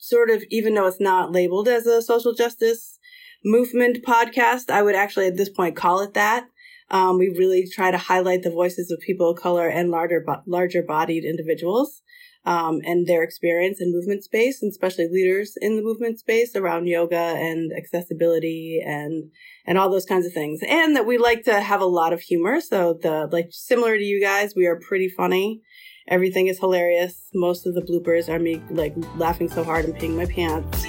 [0.00, 2.98] sort of, even though it's not labeled as a social justice
[3.44, 6.46] movement podcast, I would actually at this point call it that.
[6.90, 10.82] Um, we really try to highlight the voices of people of color and larger, larger
[10.82, 12.02] bodied individuals
[12.44, 16.86] um, and their experience in movement space, and especially leaders in the movement space around
[16.86, 19.30] yoga and accessibility and
[19.66, 20.60] and all those kinds of things.
[20.66, 22.60] And that we like to have a lot of humor.
[22.60, 25.62] So the like similar to you guys, we are pretty funny.
[26.08, 27.28] Everything is hilarious.
[27.34, 30.86] Most of the bloopers are me like laughing so hard and peeing my pants.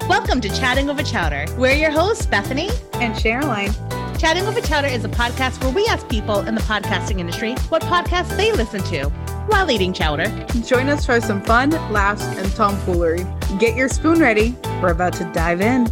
[0.08, 1.46] Welcome to Chatting Over Chowder.
[1.56, 3.74] We're your hosts, Bethany and Cheryline.
[4.18, 7.82] Chatting Over Chowder is a podcast where we ask people in the podcasting industry what
[7.82, 9.08] podcasts they listen to
[9.48, 10.28] while eating chowder.
[10.66, 13.26] Join us for some fun, laughs, and tomfoolery.
[13.58, 14.54] Get your spoon ready.
[14.82, 15.86] We're about to dive in.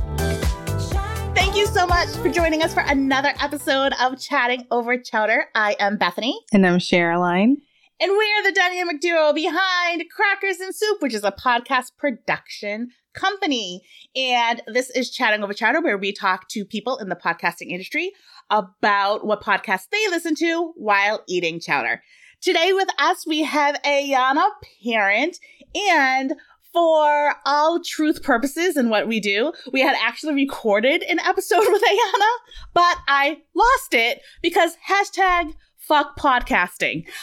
[1.67, 5.47] You so much for joining us for another episode of Chatting Over Chowder.
[5.53, 6.39] I am Bethany.
[6.53, 7.57] And I'm Cheryline.
[7.99, 12.91] And we are the dynamic duo behind Crackers and Soup, which is a podcast production
[13.15, 13.81] company.
[14.15, 18.13] And this is Chatting Over Chowder, where we talk to people in the podcasting industry
[18.49, 22.01] about what podcasts they listen to while eating chowder.
[22.41, 24.51] Today with us, we have Ayana
[24.85, 25.39] Parent
[25.75, 26.33] and
[26.77, 31.83] for all truth purposes and what we do, we had actually recorded an episode with
[31.83, 32.31] Ayana,
[32.75, 37.07] but I lost it because hashtag fuck podcasting.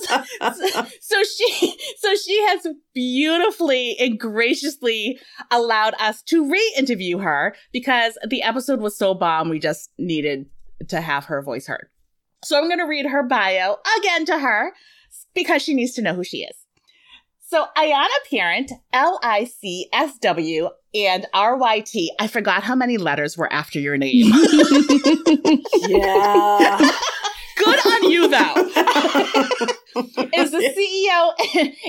[0.00, 5.20] so, so, she so she has beautifully and graciously
[5.52, 10.46] allowed us to re-interview her because the episode was so bomb we just needed
[10.88, 11.86] to have her voice heard.
[12.42, 14.72] So I'm going to read her bio again to her
[15.32, 16.63] because she needs to know who she is.
[17.46, 22.10] So Ayana Parent, L I C S W and R Y T.
[22.18, 24.26] I forgot how many letters were after your name.
[25.86, 26.78] yeah.
[27.56, 28.54] Good on you, though.
[30.34, 31.32] is the CEO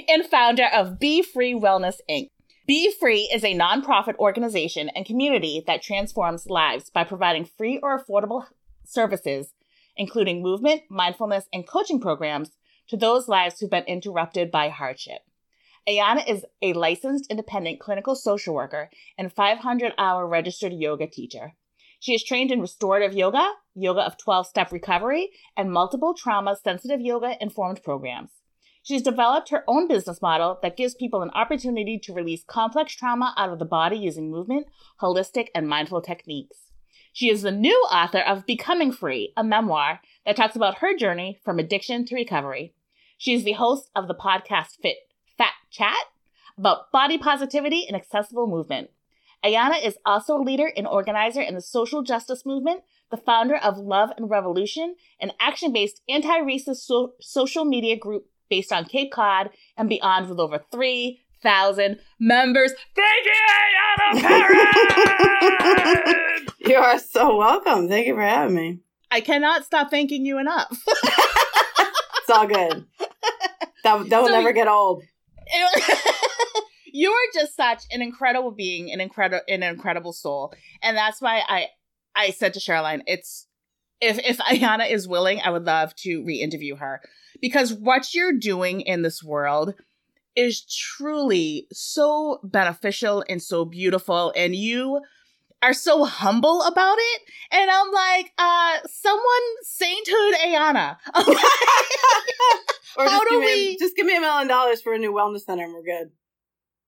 [0.09, 2.29] and founder of Be Free Wellness Inc.
[2.67, 7.97] Be Free is a nonprofit organization and community that transforms lives by providing free or
[7.97, 8.45] affordable
[8.83, 9.53] services,
[9.95, 12.51] including movement, mindfulness, and coaching programs
[12.89, 15.21] to those lives who've been interrupted by hardship.
[15.87, 21.53] Ayana is a licensed independent clinical social worker and 500 hour registered yoga teacher.
[21.99, 27.01] She is trained in restorative yoga, yoga of 12 step recovery, and multiple trauma sensitive
[27.01, 28.31] yoga informed programs.
[28.81, 33.35] She's developed her own business model that gives people an opportunity to release complex trauma
[33.37, 34.65] out of the body using movement,
[35.01, 36.57] holistic, and mindful techniques.
[37.13, 41.39] She is the new author of Becoming Free, a memoir that talks about her journey
[41.43, 42.73] from addiction to recovery.
[43.17, 44.97] She is the host of the podcast Fit
[45.75, 46.05] Chat
[46.57, 48.91] about body positivity and accessible movement.
[49.43, 53.77] Ayana is also a leader and organizer in the social justice movement, the founder of
[53.77, 59.11] Love and Revolution, an action based anti racist so- social media group based on Cape
[59.11, 62.71] Cod and beyond with over 3,000 members.
[62.95, 63.33] Thank you,
[64.15, 64.45] Ayana
[66.69, 67.89] You are so welcome.
[67.89, 68.79] Thank you for having me.
[69.11, 70.69] I cannot stop thanking you enough.
[70.87, 72.85] it's all good.
[73.83, 75.03] That, that will so, never get old.
[76.85, 81.41] you are just such an incredible being, an incredible, an incredible soul, and that's why
[81.47, 81.67] I,
[82.15, 83.47] I said to Cheryline, it's
[84.01, 87.01] if if Ayana is willing, I would love to re-interview her.
[87.41, 89.73] Because what you're doing in this world
[90.35, 95.01] is truly so beneficial and so beautiful, and you
[95.65, 97.21] are so humble about it.
[97.51, 100.97] And I'm like, uh, someone sainthood Ayana.
[102.97, 105.41] Or How do we a, just give me a million dollars for a new wellness
[105.41, 106.11] center and we're good.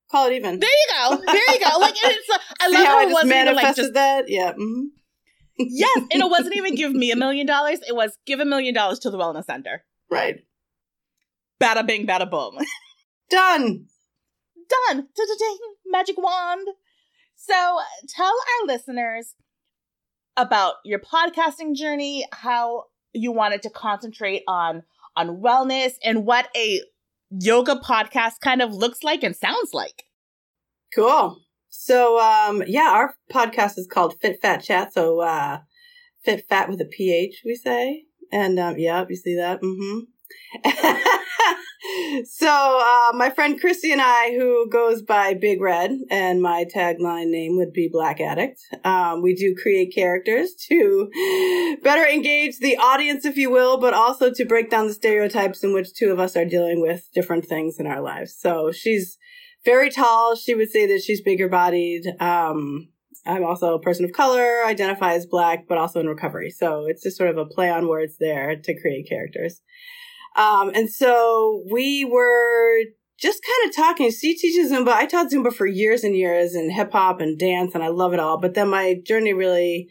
[0.09, 0.59] Call it even.
[0.59, 1.21] There you go.
[1.25, 1.79] There you go.
[1.79, 2.29] Like it's.
[2.29, 4.29] Uh, I love how, I it wasn't even like just that.
[4.29, 4.53] Yeah.
[4.53, 4.83] Mm-hmm.
[5.57, 7.79] yes, and it wasn't even give me a million dollars.
[7.85, 9.83] It was give a million dollars to the wellness center.
[10.09, 10.45] Right.
[11.61, 12.57] Bada bing, bada boom.
[13.29, 13.87] Done.
[14.69, 15.07] Done.
[15.15, 15.57] Da-da-ding.
[15.87, 16.67] Magic wand.
[17.47, 19.35] So tell our listeners
[20.35, 24.83] about your podcasting journey, how you wanted to concentrate on
[25.15, 26.81] on wellness and what a
[27.31, 30.03] yoga podcast kind of looks like and sounds like.
[30.93, 31.39] Cool.
[31.69, 34.93] So um yeah, our podcast is called Fit Phat Chat.
[34.93, 35.59] So uh
[36.23, 38.03] fit fat with a PH, we say.
[38.31, 39.61] And um yeah, you see that?
[39.61, 39.99] Mm-hmm.
[42.25, 47.27] so uh, my friend Christy and I, who goes by Big Red, and my tagline
[47.27, 48.59] name would be Black Addict.
[48.83, 51.09] Um, we do create characters to
[51.83, 55.73] better engage the audience, if you will, but also to break down the stereotypes in
[55.73, 58.35] which two of us are dealing with different things in our lives.
[58.37, 59.17] So she's
[59.65, 60.35] very tall.
[60.35, 62.05] She would say that she's bigger bodied.
[62.19, 62.89] Um,
[63.25, 66.49] I'm also a person of color, identify as black, but also in recovery.
[66.49, 69.61] So it's just sort of a play on words there to create characters.
[70.37, 72.79] Um, and so we were
[73.19, 74.11] just kind of talking.
[74.11, 74.89] She teaches Zumba.
[74.89, 78.13] I taught Zumba for years and years and hip hop and dance, and I love
[78.13, 78.39] it all.
[78.39, 79.89] But then my journey really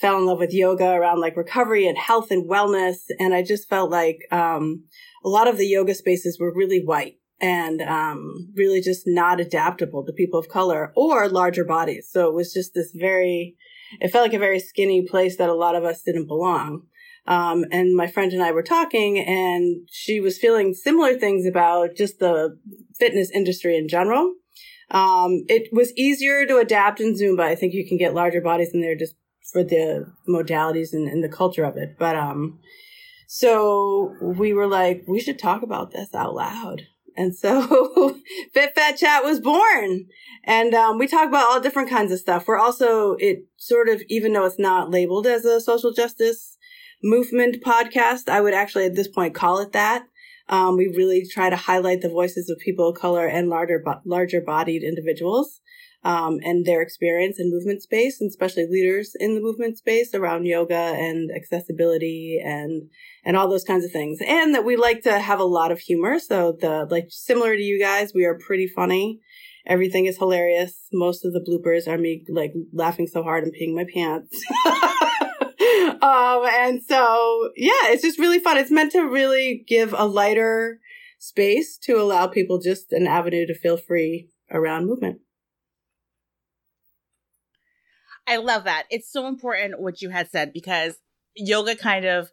[0.00, 2.96] fell in love with yoga around like recovery and health and wellness.
[3.18, 4.84] And I just felt like um,
[5.24, 10.04] a lot of the yoga spaces were really white and um, really just not adaptable
[10.04, 12.08] to people of color or larger bodies.
[12.10, 13.56] So it was just this very,
[14.00, 16.82] it felt like a very skinny place that a lot of us didn't belong.
[17.26, 21.96] Um, and my friend and I were talking, and she was feeling similar things about
[21.96, 22.58] just the
[22.98, 24.34] fitness industry in general.
[24.90, 27.42] Um, it was easier to adapt in Zumba.
[27.42, 29.14] I think you can get larger bodies in there just
[29.52, 31.96] for the modalities and, and the culture of it.
[31.98, 32.58] But um,
[33.28, 36.82] so we were like, we should talk about this out loud.
[37.16, 38.16] And so
[38.54, 40.06] Fit Phat Chat was born.
[40.44, 42.48] And um, we talk about all different kinds of stuff.
[42.48, 46.56] We're also, it sort of, even though it's not labeled as a social justice
[47.02, 50.04] movement podcast, I would actually at this point call it that.
[50.48, 54.40] Um, we really try to highlight the voices of people of color and larger, larger
[54.40, 55.60] bodied individuals
[56.02, 60.46] um, and their experience in movement space, and especially leaders in the movement space around
[60.46, 62.88] yoga and accessibility and
[63.24, 64.18] and all those kinds of things.
[64.26, 66.18] And that we like to have a lot of humor.
[66.18, 69.20] So the like similar to you guys, we are pretty funny.
[69.66, 70.74] Everything is hilarious.
[70.92, 74.34] Most of the bloopers are me like laughing so hard and peeing my pants.
[76.02, 78.56] um, and so yeah, it's just really fun.
[78.56, 80.80] It's meant to really give a lighter
[81.18, 85.20] space to allow people just an avenue to feel free around movement.
[88.26, 88.84] I love that.
[88.90, 90.94] It's so important what you had said because
[91.34, 92.30] yoga kind of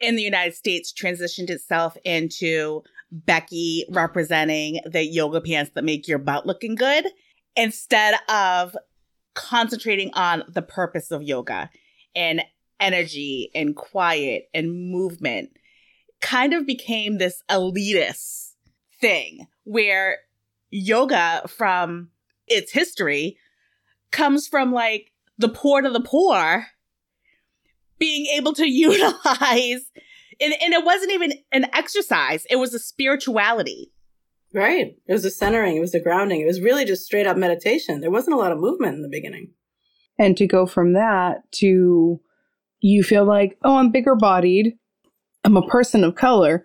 [0.00, 6.18] in the United States transitioned itself into Becky representing the yoga pants that make your
[6.18, 7.06] butt looking good
[7.54, 8.76] instead of
[9.34, 11.70] concentrating on the purpose of yoga
[12.16, 12.42] and
[12.80, 15.50] energy and quiet and movement
[16.20, 18.54] kind of became this elitist
[19.00, 20.18] thing where
[20.70, 22.08] yoga from
[22.48, 23.38] its history
[24.10, 26.66] comes from like the poor to the poor
[27.98, 29.90] being able to utilize
[30.40, 32.46] and, and it wasn't even an exercise.
[32.50, 33.92] It was a spirituality.
[34.52, 34.96] Right.
[35.06, 35.76] It was a centering.
[35.76, 36.40] It was a grounding.
[36.40, 38.00] It was really just straight up meditation.
[38.00, 39.52] There wasn't a lot of movement in the beginning
[40.18, 42.20] and to go from that to
[42.80, 44.76] you feel like oh i'm bigger bodied.
[45.44, 46.64] I'm a person of color.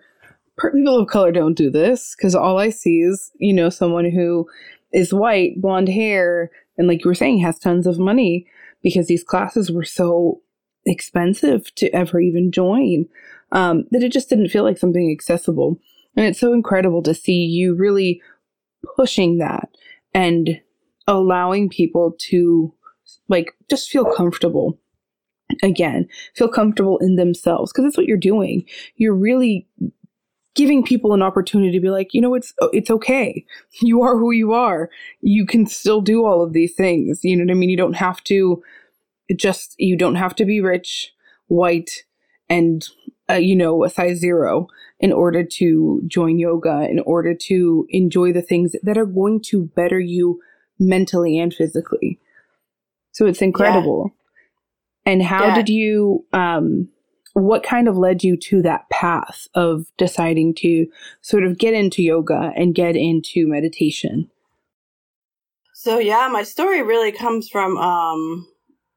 [0.60, 4.46] People of color don't do this because all i see is you know someone who
[4.92, 8.46] is white blonde hair and like you were saying has tons of money
[8.82, 10.40] because these classes were so
[10.84, 13.06] expensive to ever even join
[13.52, 15.78] um, that it just didn't feel like something accessible.
[16.16, 18.20] And it's so incredible to see you really
[18.96, 19.68] pushing that
[20.12, 20.60] and
[21.06, 22.74] allowing people to
[23.28, 24.78] like just feel comfortable
[25.62, 28.64] again feel comfortable in themselves because that's what you're doing
[28.96, 29.66] you're really
[30.54, 33.44] giving people an opportunity to be like, you know, it's it's okay.
[33.80, 34.90] You are who you are.
[35.22, 37.20] You can still do all of these things.
[37.22, 37.70] You know what I mean?
[37.70, 38.62] You don't have to
[39.36, 41.12] just you don't have to be rich,
[41.46, 42.04] white,
[42.48, 42.86] and
[43.30, 44.66] uh, you know a size zero
[45.00, 46.86] in order to join yoga.
[46.88, 50.40] In order to enjoy the things that are going to better you
[50.78, 52.20] mentally and physically.
[53.12, 54.10] So it's incredible.
[55.06, 55.12] Yeah.
[55.12, 55.54] And how yeah.
[55.54, 56.88] did you um
[57.34, 60.86] what kind of led you to that path of deciding to
[61.22, 64.30] sort of get into yoga and get into meditation?
[65.72, 68.46] So yeah, my story really comes from um,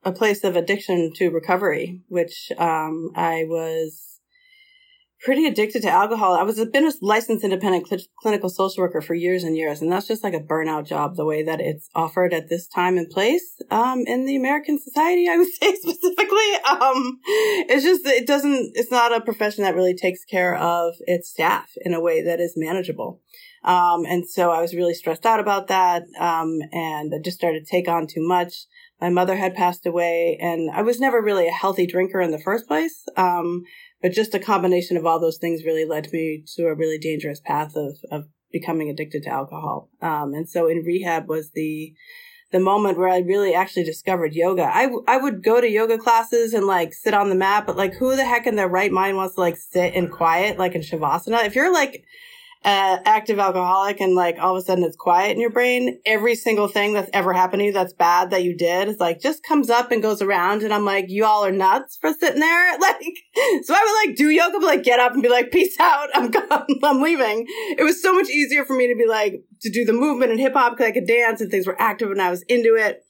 [0.03, 4.14] a place of addiction to recovery, which um, I was
[5.25, 6.35] pretty addicted to alcohol.
[6.35, 9.81] I was a been a licensed independent cl- clinical social worker for years and years,
[9.81, 11.15] and that's just like a burnout job.
[11.15, 15.27] The way that it's offered at this time and place um, in the American society,
[15.27, 17.19] I would say specifically, um,
[17.67, 18.73] it's just it doesn't.
[18.75, 22.39] It's not a profession that really takes care of its staff in a way that
[22.39, 23.19] is manageable.
[23.63, 27.65] Um, and so I was really stressed out about that, um, and I just started
[27.65, 28.67] to take on too much.
[29.01, 32.39] My mother had passed away, and I was never really a healthy drinker in the
[32.39, 33.03] first place.
[33.17, 33.63] Um,
[34.05, 37.39] but just a combination of all those things really led me to a really dangerous
[37.39, 39.89] path of, of becoming addicted to alcohol.
[39.99, 41.91] Um, and so in rehab was the,
[42.51, 44.61] the moment where I really actually discovered yoga.
[44.61, 47.95] I, I would go to yoga classes and like sit on the mat, but like
[47.95, 50.81] who the heck in their right mind wants to like sit in quiet, like in
[50.81, 51.43] Shavasana?
[51.47, 52.05] If you're like
[52.65, 56.33] uh, active alcoholic and like all of a sudden it's quiet in your brain, every
[56.33, 59.43] single thing that's ever happened to you that's bad that you did is like just
[59.43, 60.63] comes up and goes around.
[60.63, 62.65] And I'm like, you all are nuts for sitting there.
[62.85, 63.01] Like,
[63.63, 66.09] so I would like do yoga, but like get up and be like, peace out.
[66.13, 66.65] I'm gone.
[66.83, 67.45] I'm leaving.
[67.47, 70.39] It was so much easier for me to be like, to do the movement and
[70.39, 73.04] hip hop because I could dance and things were active and I was into it.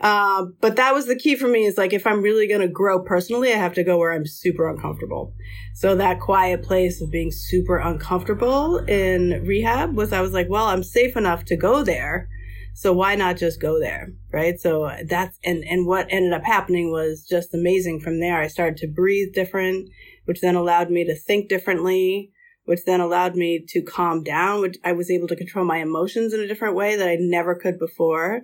[0.00, 2.68] Uh, but that was the key for me is like, if I'm really going to
[2.68, 5.32] grow personally, I have to go where I'm super uncomfortable.
[5.74, 10.66] So that quiet place of being super uncomfortable in rehab was, I was like, well,
[10.66, 12.28] I'm safe enough to go there.
[12.74, 14.08] So why not just go there?
[14.32, 14.58] Right.
[14.58, 18.40] So that's, and, and what ended up happening was just amazing from there.
[18.40, 19.88] I started to breathe different,
[20.24, 22.32] which then allowed me to think differently
[22.64, 26.32] which then allowed me to calm down, which I was able to control my emotions
[26.32, 28.42] in a different way that I never could before.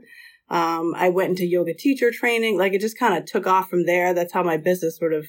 [0.51, 2.59] Um, I went into yoga teacher training.
[2.59, 4.13] Like it just kind of took off from there.
[4.13, 5.27] That's how my business sort of,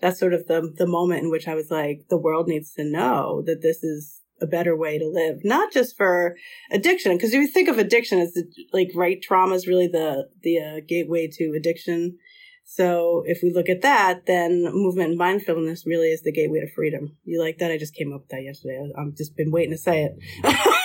[0.00, 2.84] that's sort of the, the moment in which I was like, the world needs to
[2.84, 6.36] know that this is a better way to live, not just for
[6.72, 7.16] addiction.
[7.18, 8.36] Cause if you think of addiction as
[8.72, 12.18] like, right, trauma is really the, the uh, gateway to addiction.
[12.64, 16.72] So if we look at that, then movement and mindfulness really is the gateway to
[16.74, 17.16] freedom.
[17.24, 17.70] You like that?
[17.70, 18.80] I just came up with that yesterday.
[18.96, 20.76] I've just been waiting to say it.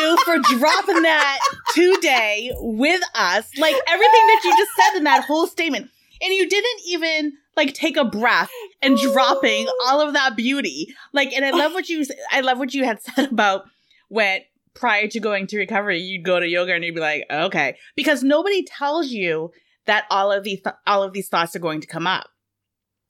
[0.00, 1.38] You for dropping that
[1.74, 3.50] today with us.
[3.58, 5.90] Like everything that you just said in that whole statement.
[6.22, 8.50] And you didn't even like take a breath
[8.82, 10.94] and dropping all of that beauty.
[11.12, 13.64] Like, and I love what you, I love what you had said about
[14.08, 14.40] when
[14.74, 18.22] prior to going to recovery, you'd go to yoga and you'd be like, okay, because
[18.22, 19.52] nobody tells you
[19.86, 22.28] that all of these th- all of these thoughts are going to come up.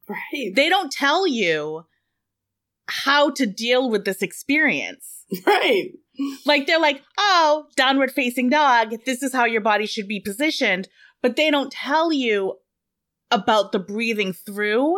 [0.09, 0.53] Right.
[0.55, 1.87] They don't tell you
[2.87, 5.25] how to deal with this experience.
[5.47, 5.93] Right.
[6.47, 10.89] Like they're like, "Oh, downward facing dog, this is how your body should be positioned."
[11.23, 12.59] But they don't tell you
[13.31, 14.97] about the breathing through.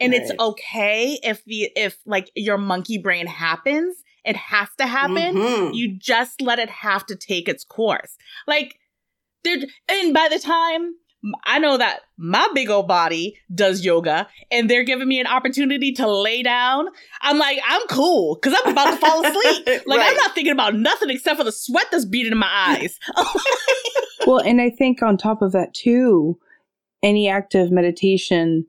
[0.00, 0.22] And right.
[0.22, 5.36] it's okay if the if like your monkey brain happens, it has to happen.
[5.36, 5.74] Mm-hmm.
[5.74, 8.16] You just let it have to take its course.
[8.46, 8.78] Like
[9.44, 10.94] there and by the time
[11.44, 15.92] I know that my big old body does yoga and they're giving me an opportunity
[15.92, 16.86] to lay down.
[17.20, 19.82] I'm like, I'm cool because I'm about to fall asleep.
[19.86, 20.10] Like, right.
[20.10, 22.98] I'm not thinking about nothing except for the sweat that's beating in my eyes.
[24.26, 26.38] well, and I think on top of that, too,
[27.02, 28.66] any active meditation,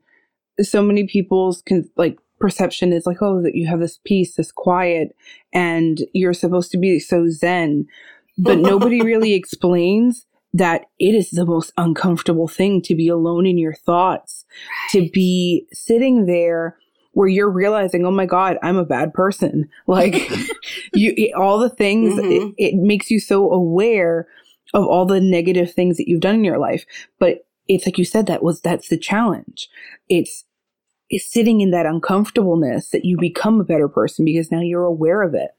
[0.60, 4.52] so many people's can like perception is like, oh, that you have this peace, this
[4.52, 5.14] quiet,
[5.52, 7.86] and you're supposed to be so zen.
[8.38, 13.58] But nobody really explains that it is the most uncomfortable thing to be alone in
[13.58, 14.92] your thoughts, right.
[14.92, 16.78] to be sitting there
[17.12, 19.68] where you're realizing, oh my God, I'm a bad person.
[19.86, 20.14] Like
[20.94, 22.52] you, it, all the things, mm-hmm.
[22.56, 24.26] it, it makes you so aware
[24.72, 26.86] of all the negative things that you've done in your life.
[27.18, 29.68] But it's like you said, that was, that's the challenge.
[30.08, 30.44] It's,
[31.10, 35.22] it's sitting in that uncomfortableness that you become a better person because now you're aware
[35.22, 35.50] of it.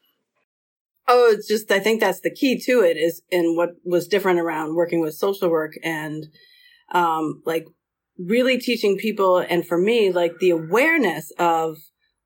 [1.07, 4.39] Oh, it's just, I think that's the key to it is in what was different
[4.39, 6.25] around working with social work and,
[6.91, 7.65] um, like
[8.17, 11.77] really teaching people and for me, like the awareness of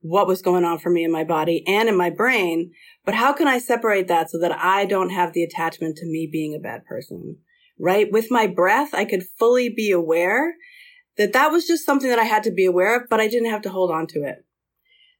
[0.01, 2.71] what was going on for me in my body and in my brain.
[3.05, 6.29] But how can I separate that so that I don't have the attachment to me
[6.31, 7.37] being a bad person?
[7.77, 8.11] Right?
[8.11, 10.55] With my breath, I could fully be aware
[11.17, 13.49] that that was just something that I had to be aware of, but I didn't
[13.49, 14.45] have to hold on to it.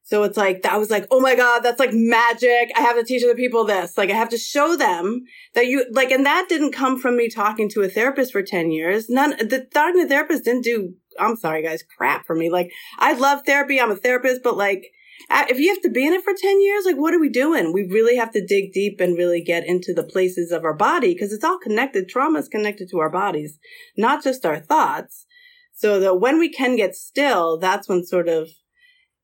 [0.10, 2.72] So it's like, that was like, oh my God, that's like magic.
[2.76, 3.96] I have to teach other people this.
[3.96, 5.22] Like, I have to show them
[5.54, 8.72] that you, like, and that didn't come from me talking to a therapist for 10
[8.72, 9.08] years.
[9.08, 12.50] None, the talking to a therapist didn't do, I'm sorry guys, crap for me.
[12.50, 13.80] Like, I love therapy.
[13.80, 14.88] I'm a therapist, but like,
[15.30, 17.72] if you have to be in it for 10 years, like, what are we doing?
[17.72, 21.14] We really have to dig deep and really get into the places of our body
[21.14, 22.10] because it's all connected.
[22.10, 23.60] Trauma is connected to our bodies,
[23.96, 25.28] not just our thoughts.
[25.76, 28.50] So that when we can get still, that's when sort of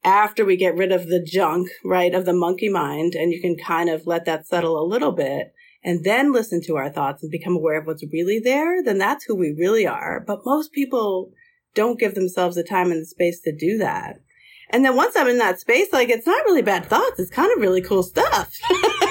[0.05, 3.57] after we get rid of the junk, right, of the monkey mind, and you can
[3.57, 5.51] kind of let that settle a little bit
[5.83, 9.25] and then listen to our thoughts and become aware of what's really there, then that's
[9.25, 10.23] who we really are.
[10.25, 11.31] But most people
[11.73, 14.17] don't give themselves the time and the space to do that.
[14.71, 17.19] And then once I'm in that space, like it's not really bad thoughts.
[17.19, 18.51] It's kind of really cool stuff.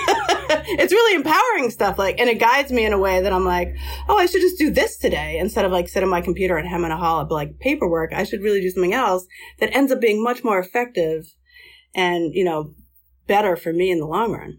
[0.66, 1.98] it's really empowering stuff.
[1.98, 3.76] Like, and it guides me in a way that I'm like,
[4.08, 6.68] oh, I should just do this today instead of like sit on my computer and
[6.68, 8.12] hem and a haw like paperwork.
[8.12, 9.26] I should really do something else
[9.60, 11.34] that ends up being much more effective
[11.94, 12.74] and, you know,
[13.26, 14.58] better for me in the long run.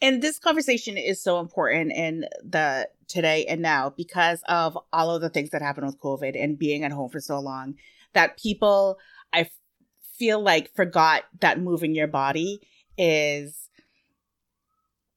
[0.00, 5.20] And this conversation is so important in the today and now because of all of
[5.22, 7.74] the things that happened with COVID and being at home for so long
[8.12, 8.98] that people,
[9.32, 9.48] I
[10.18, 12.60] feel like forgot that moving your body
[12.96, 13.68] is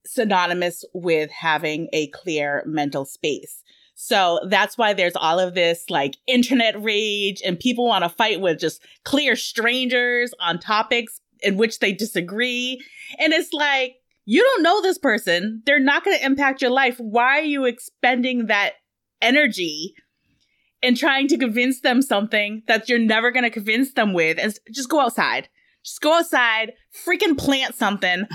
[0.07, 3.63] synonymous with having a clear mental space.
[3.99, 8.39] So that's why there's all of this like internet rage and people want to fight
[8.39, 12.79] with just clear strangers on topics in which they disagree.
[13.17, 13.95] And it's like,
[14.25, 15.63] you don't know this person.
[15.65, 16.97] They're not going to impact your life.
[16.99, 18.73] Why are you expending that
[19.21, 19.95] energy
[20.83, 24.37] and trying to convince them something that you're never going to convince them with?
[24.37, 25.49] And just go outside.
[25.87, 26.73] Just go outside,
[27.05, 28.25] freaking plant something,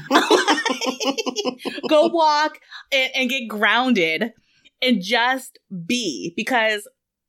[1.86, 2.58] go walk
[2.90, 4.32] and, and get grounded
[4.80, 6.88] and just be because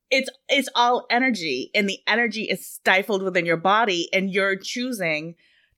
[0.10, 5.36] it's it's all energy and the energy is stifled within your body and you're choosing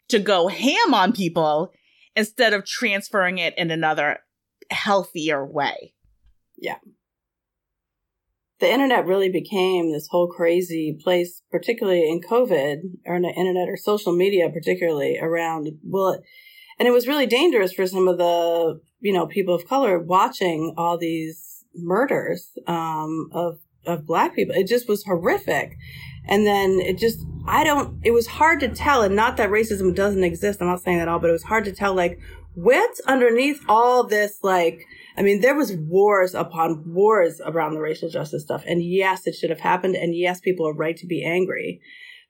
[0.10, 1.72] to go ham on people
[2.16, 4.20] instead of transferring it in another
[4.70, 5.96] healthier way.
[6.56, 6.78] Yeah.
[8.66, 13.70] The internet really became this whole crazy place, particularly in COVID or in the internet
[13.70, 16.20] or social media, particularly around, well,
[16.80, 20.74] and it was really dangerous for some of the, you know, people of color watching
[20.78, 24.56] all these murders, um, of of black people.
[24.56, 25.78] It just was horrific.
[26.28, 29.04] And then it just, I don't, it was hard to tell.
[29.04, 30.60] And not that racism doesn't exist.
[30.60, 32.20] I'm not saying that all, but it was hard to tell, like,
[32.56, 38.10] what's underneath all this, like, I mean, there was wars upon wars around the racial
[38.10, 38.64] justice stuff.
[38.68, 39.96] And yes, it should have happened.
[39.96, 41.82] And yes, people are right to be angry.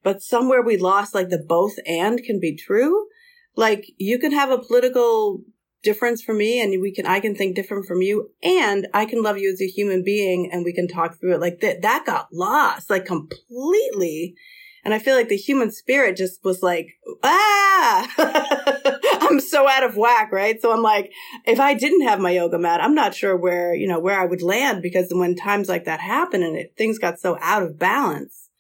[0.04, 3.08] But somewhere we lost, like, the both and can be true.
[3.56, 5.42] Like, you can have a political
[5.82, 9.22] difference from me and we can, I can think different from you and I can
[9.22, 11.84] love you as a human being and we can talk through it like that.
[11.84, 14.36] That got lost like completely.
[14.86, 16.90] And I feel like the human spirit just was like,
[17.24, 18.08] ah,
[19.22, 20.62] I'm so out of whack, right?
[20.62, 21.12] So I'm like,
[21.44, 24.26] if I didn't have my yoga mat, I'm not sure where, you know, where I
[24.26, 27.80] would land because when times like that happen and it, things got so out of
[27.80, 28.52] balance,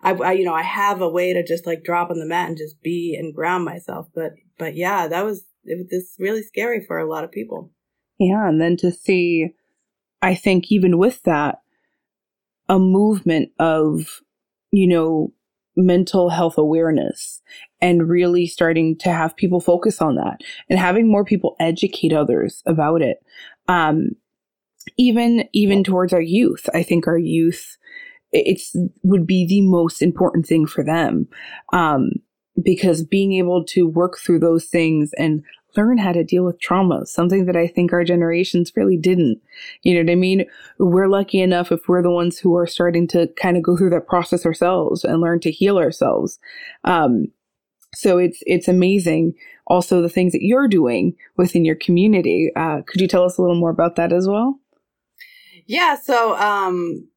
[0.00, 2.48] I, I, you know, I have a way to just like drop on the mat
[2.48, 4.06] and just be and ground myself.
[4.14, 7.72] But, but yeah, that was, it was really scary for a lot of people.
[8.20, 9.50] Yeah, and then to see,
[10.22, 11.58] I think even with that,
[12.68, 14.20] a movement of,
[14.70, 15.32] you know,
[15.76, 17.40] mental health awareness
[17.80, 22.62] and really starting to have people focus on that and having more people educate others
[22.66, 23.18] about it.
[23.68, 24.10] Um,
[24.98, 27.76] even even towards our youth, I think our youth
[28.32, 31.28] it's would be the most important thing for them.
[31.72, 32.10] Um,
[32.62, 35.42] because being able to work through those things and
[35.76, 39.40] learn how to deal with trauma, something that I think our generations really didn't.
[39.82, 40.44] You know what I mean?
[40.78, 43.90] We're lucky enough if we're the ones who are starting to kind of go through
[43.90, 46.38] that process ourselves and learn to heal ourselves.
[46.84, 47.28] Um,
[47.94, 49.34] so it's it's amazing.
[49.66, 52.50] Also, the things that you're doing within your community.
[52.56, 54.58] Uh, could you tell us a little more about that as well?
[55.66, 55.96] Yeah.
[55.96, 57.08] So um,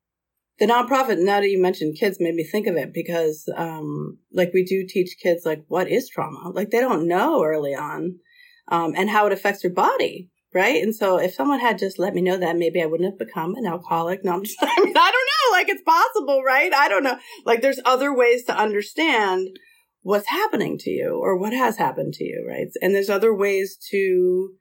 [0.60, 4.52] the nonprofit, now that you mentioned kids, made me think of it because, um, like
[4.54, 6.50] we do teach kids, like, what is trauma?
[6.50, 8.20] Like they don't know early on,
[8.68, 10.30] um, and how it affects your body.
[10.54, 10.82] Right.
[10.82, 13.56] And so if someone had just let me know that, maybe I wouldn't have become
[13.56, 14.24] an alcoholic.
[14.24, 15.58] No, I'm just, I mean, I don't know.
[15.58, 16.74] Like it's possible, right?
[16.74, 17.18] I don't know.
[17.46, 19.50] Like there's other ways to understand
[20.02, 22.46] what's happening to you or what has happened to you.
[22.48, 22.68] Right.
[22.82, 24.52] And there's other ways to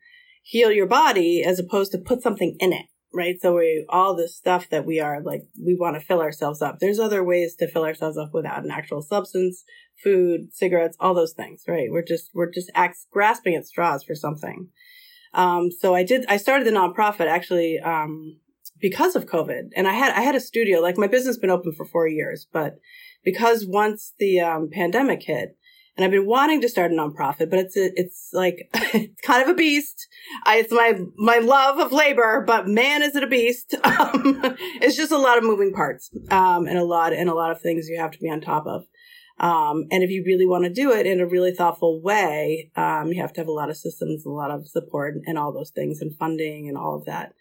[0.42, 3.37] heal your body as opposed to put something in it right?
[3.40, 6.79] So we, all this stuff that we are like, we want to fill ourselves up.
[6.81, 9.64] There's other ways to fill ourselves up without an actual substance,
[10.03, 11.88] food, cigarettes, all those things, right?
[11.90, 12.70] We're just, we're just
[13.11, 14.68] grasping at straws for something.
[15.33, 18.38] Um, so I did, I started the nonprofit actually, um,
[18.81, 21.72] because of COVID and I had, I had a studio, like my business been open
[21.72, 22.74] for four years, but
[23.24, 25.57] because once the, um, pandemic hit,
[25.96, 29.42] and I've been wanting to start a nonprofit, but it's a, it's like it's kind
[29.42, 30.09] of a beast.
[30.44, 33.74] I, it's my my love of labor, but man, is it a beast!
[33.85, 34.40] Um,
[34.80, 37.61] it's just a lot of moving parts, um, and a lot and a lot of
[37.61, 38.87] things you have to be on top of.
[39.38, 43.12] Um, and if you really want to do it in a really thoughtful way, um,
[43.12, 45.70] you have to have a lot of systems, a lot of support, and all those
[45.70, 47.35] things, and funding, and all of that.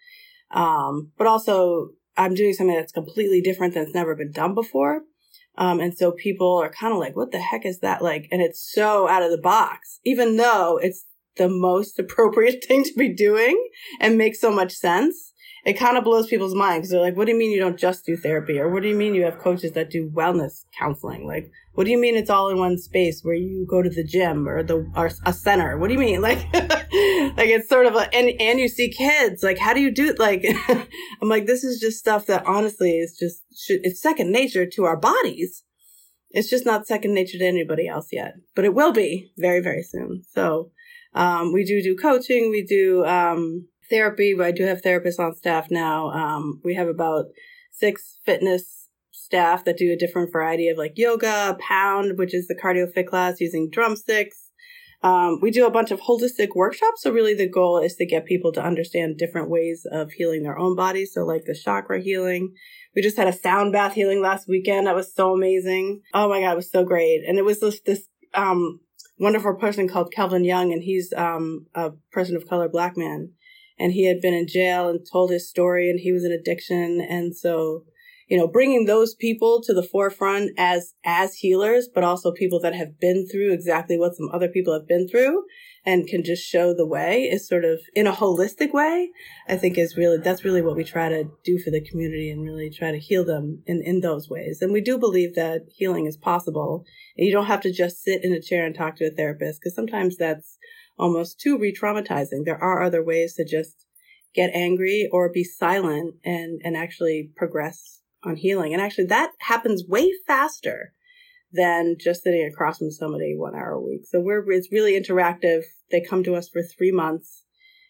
[0.51, 5.01] Um, but also, I'm doing something that's completely different that's never been done before.
[5.55, 8.27] Um, and so people are kind of like, what the heck is that like?
[8.31, 11.05] And it's so out of the box, even though it's
[11.37, 13.61] the most appropriate thing to be doing
[13.99, 15.31] and makes so much sense.
[15.65, 18.05] It kind of blows people's minds they're like, what do you mean you don't just
[18.05, 18.59] do therapy?
[18.59, 21.25] Or what do you mean you have coaches that do wellness counseling?
[21.25, 24.03] Like, what do you mean it's all in one space where you go to the
[24.03, 25.77] gym or the or a center?
[25.77, 26.21] What do you mean?
[26.23, 26.53] Like,
[27.37, 29.41] like it's sort of a and and you see kids.
[29.41, 30.19] Like, how do you do it?
[30.19, 30.45] Like,
[31.21, 34.95] I'm like, this is just stuff that honestly is just it's second nature to our
[34.95, 35.63] bodies.
[36.29, 39.83] It's just not second nature to anybody else yet, but it will be very very
[39.83, 40.23] soon.
[40.31, 40.71] So,
[41.15, 42.51] um, we do do coaching.
[42.51, 44.35] We do um, therapy.
[44.39, 46.09] I do have therapists on staff now.
[46.11, 47.25] Um, we have about
[47.71, 48.82] six fitness
[49.33, 53.07] staff that do a different variety of like yoga, pound, which is the cardio fit
[53.07, 54.51] class using drumsticks.
[55.01, 57.01] Um, we do a bunch of holistic workshops.
[57.01, 60.57] So really the goal is to get people to understand different ways of healing their
[60.57, 61.13] own bodies.
[61.13, 62.53] So like the chakra healing.
[62.95, 64.85] We just had a sound bath healing last weekend.
[64.85, 66.03] That was so amazing.
[66.13, 67.23] Oh my God, it was so great.
[67.27, 68.81] And it was this, this, um,
[69.17, 73.31] wonderful person called Kelvin Young and he's, um, a person of color, black man.
[73.79, 77.01] And he had been in jail and told his story and he was in addiction.
[77.01, 77.85] And so
[78.33, 82.73] you know, bringing those people to the forefront as, as healers, but also people that
[82.73, 85.43] have been through exactly what some other people have been through
[85.85, 89.11] and can just show the way is sort of in a holistic way,
[89.47, 92.43] I think is really, that's really what we try to do for the community and
[92.43, 94.63] really try to heal them in, in those ways.
[94.63, 96.85] And we do believe that healing is possible.
[97.15, 99.59] And you don't have to just sit in a chair and talk to a therapist
[99.61, 100.57] because sometimes that's
[100.97, 102.45] almost too re-traumatizing.
[102.45, 103.85] There are other ways to just
[104.33, 108.73] get angry or be silent and, and actually progress on healing.
[108.73, 110.93] And actually that happens way faster
[111.51, 114.01] than just sitting across from somebody one hour a week.
[114.05, 115.63] So we're, it's really interactive.
[115.91, 117.43] They come to us for three months.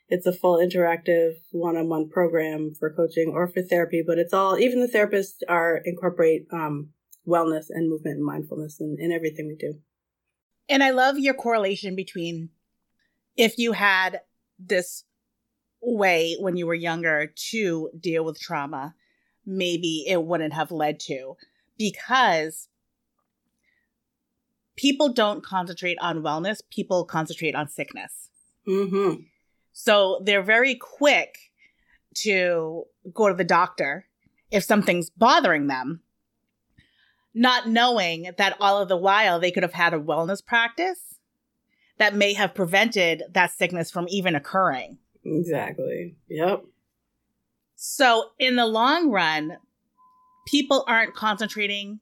[0.10, 4.82] It's a full interactive one-on-one program for coaching or for therapy, but it's all, even
[4.82, 6.90] the therapists are incorporate, um,
[7.26, 9.76] wellness and movement and mindfulness in, in everything we do.
[10.68, 12.50] And I love your correlation between
[13.38, 14.20] if you had
[14.60, 15.06] this
[15.82, 18.94] way when you were younger to deal with trauma,
[19.46, 21.36] maybe it wouldn't have led to
[21.78, 22.70] because
[24.76, 28.30] people don't concentrate on wellness, people concentrate on sickness.
[28.68, 29.24] Mm-hmm.
[29.74, 31.38] So they're very quick
[32.16, 34.06] to go to the doctor
[34.52, 36.02] if something's bothering them,
[37.34, 41.20] not knowing that all of the while they could have had a wellness practice
[41.98, 44.98] that may have prevented that sickness from even occurring.
[45.26, 46.16] Exactly.
[46.30, 46.66] Yep.
[47.86, 49.58] So, in the long run,
[50.48, 52.00] people aren't concentrating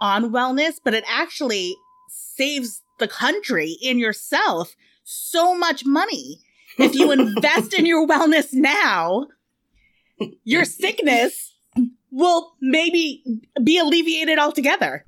[0.00, 1.76] on wellness, but it actually
[2.08, 6.40] saves the country and yourself so much money.
[6.78, 9.28] If you invest in your wellness now,
[10.42, 11.54] your sickness
[12.10, 13.22] will maybe
[13.62, 15.06] be alleviated altogether.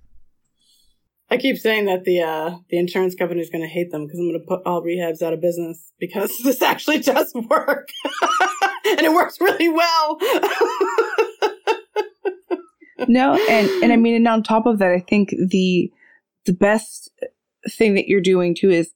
[1.32, 4.20] I keep saying that the uh, the insurance company is going to hate them because
[4.20, 7.88] I'm going to put all rehabs out of business because this actually does work,
[8.98, 10.18] and it works really well.
[13.08, 15.92] no, and and I mean, and on top of that, I think the
[16.46, 17.10] the best
[17.70, 18.92] thing that you're doing too is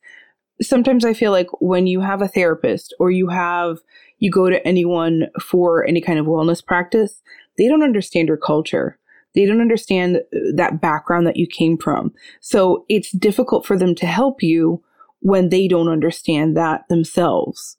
[0.61, 3.79] sometimes I feel like when you have a therapist or you have
[4.19, 7.23] you go to anyone for any kind of wellness practice,
[7.59, 8.99] they don't understand your culture
[9.37, 10.23] they don't understand
[10.55, 12.13] that background that you came from.
[12.41, 14.83] So it's difficult for them to help you
[15.21, 17.77] when they don't understand that themselves.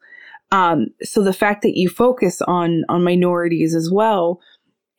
[0.52, 4.40] Um, so the fact that you focus on on minorities as well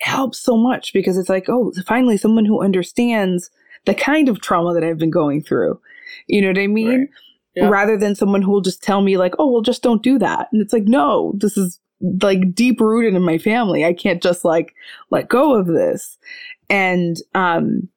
[0.01, 3.51] helps so much because it's like, oh, finally someone who understands
[3.87, 5.81] the kind of trauma that I've been going through.
[6.27, 7.01] You know what I mean?
[7.01, 7.09] Right.
[7.55, 7.69] Yeah.
[7.69, 10.49] Rather than someone who will just tell me like, oh, well, just don't do that.
[10.53, 11.81] And it's like, no, this is
[12.23, 13.85] like deep rooted in my family.
[13.85, 14.75] I can't just like
[15.11, 16.19] let go of this.
[16.71, 17.89] And, um,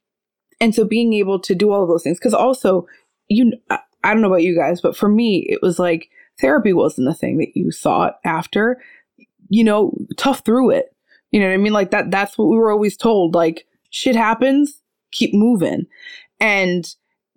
[0.60, 2.88] and so being able to do all of those things, cause also
[3.28, 6.10] you, I don't know about you guys, but for me, it was like
[6.42, 8.82] therapy wasn't the thing that you sought after,
[9.50, 10.96] you know, tough through it.
[11.32, 11.74] You know what I mean?
[11.74, 13.34] Like that, that's what we were always told.
[13.34, 15.86] Like shit happens, keep moving.
[16.40, 16.86] And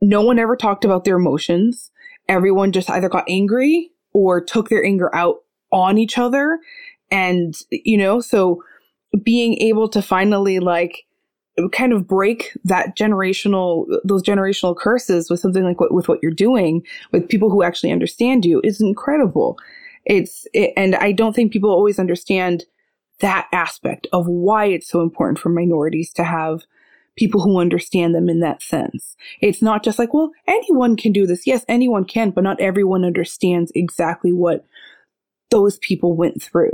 [0.01, 1.91] no one ever talked about their emotions.
[2.29, 6.59] Everyone just either got angry or took their anger out on each other.
[7.11, 8.63] And, you know, so
[9.23, 11.05] being able to finally like
[11.73, 16.33] kind of break that generational, those generational curses with something like what, with what you're
[16.33, 19.59] doing with people who actually understand you is incredible.
[20.05, 22.65] It's, it, and I don't think people always understand
[23.21, 26.65] that aspect of why it's so important for minorities to have
[27.17, 29.17] people who understand them in that sense.
[29.41, 31.47] It's not just like, well, anyone can do this.
[31.47, 34.65] Yes, anyone can, but not everyone understands exactly what
[35.51, 36.73] those people went through.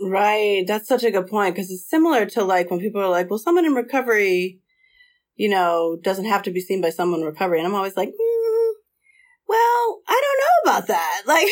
[0.00, 0.64] Right.
[0.66, 3.38] That's such a good point because it's similar to like when people are like, well,
[3.38, 4.60] someone in recovery,
[5.34, 7.58] you know, doesn't have to be seen by someone in recovery.
[7.58, 8.72] And I'm always like, mm,
[9.48, 11.22] well, I don't know about that.
[11.26, 11.46] Like,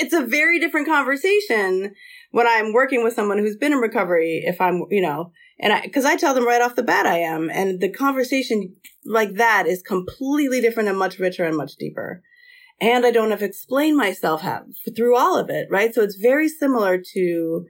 [0.00, 1.94] it's a very different conversation
[2.30, 4.42] when I'm working with someone who's been in recovery.
[4.44, 7.18] If I'm, you know, and I, cause I tell them right off the bat I
[7.18, 7.48] am.
[7.50, 12.22] And the conversation like that is completely different and much richer and much deeper
[12.80, 14.42] and I don't have to explain myself
[14.96, 15.94] through all of it, right?
[15.94, 17.64] So it's very similar to,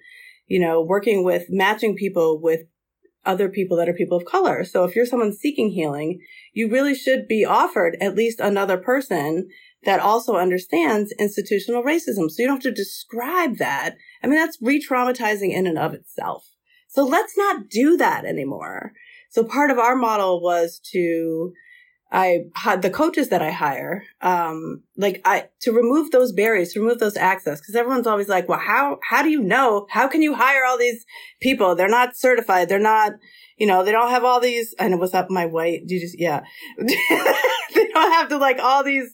[0.46, 2.62] you know, working with matching people with
[3.24, 4.64] other people that are people of color.
[4.64, 6.20] So if you're someone seeking healing,
[6.52, 9.48] you really should be offered at least another person
[9.84, 12.30] that also understands institutional racism.
[12.30, 13.96] So you don't have to describe that.
[14.22, 16.44] I mean, that's re-traumatizing in and of itself.
[16.88, 18.92] So let's not do that anymore.
[19.30, 21.52] So part of our model was to
[22.10, 26.80] I had the coaches that I hire, um, like I, to remove those barriers, to
[26.80, 27.60] remove those access.
[27.60, 29.86] Cause everyone's always like, well, how, how do you know?
[29.90, 31.04] How can you hire all these
[31.40, 31.74] people?
[31.74, 32.68] They're not certified.
[32.68, 33.12] They're not,
[33.58, 36.18] you know, they don't have all these, I know what's up, my white, you just,
[36.18, 36.44] yeah.
[36.78, 39.12] they don't have to like all these,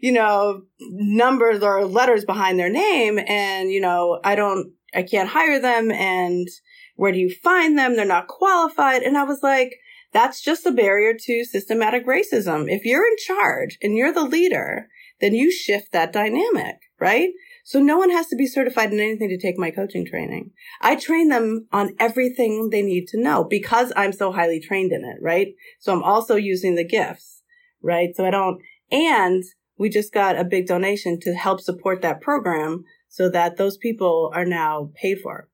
[0.00, 3.18] you know, numbers or letters behind their name.
[3.18, 5.90] And, you know, I don't, I can't hire them.
[5.90, 6.46] And
[6.94, 7.96] where do you find them?
[7.96, 9.02] They're not qualified.
[9.02, 9.72] And I was like,
[10.12, 12.66] that's just a barrier to systematic racism.
[12.68, 14.88] If you're in charge and you're the leader,
[15.20, 17.30] then you shift that dynamic, right?
[17.64, 20.52] So no one has to be certified in anything to take my coaching training.
[20.80, 25.04] I train them on everything they need to know because I'm so highly trained in
[25.04, 25.48] it, right?
[25.78, 27.42] So I'm also using the gifts,
[27.82, 28.10] right?
[28.14, 29.44] So I don't, and
[29.76, 34.30] we just got a big donation to help support that program so that those people
[34.34, 35.48] are now paid for.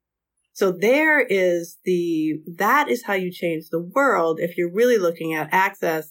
[0.54, 5.34] So there is the, that is how you change the world if you're really looking
[5.34, 6.10] at access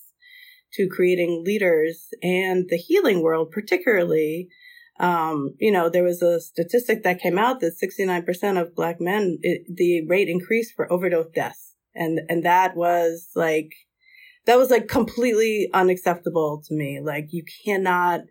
[0.74, 4.50] to creating leaders and the healing world, particularly.
[5.00, 9.40] Um, you know, there was a statistic that came out that 69% of black men,
[9.42, 11.76] it, the rate increased for overdose deaths.
[11.96, 13.72] And, and that was like,
[14.46, 17.00] that was like completely unacceptable to me.
[17.02, 18.22] Like you cannot,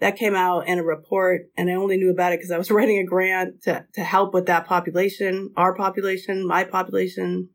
[0.00, 2.70] that came out in a report and I only knew about it because I was
[2.70, 7.50] writing a grant to, to help with that population, our population, my population.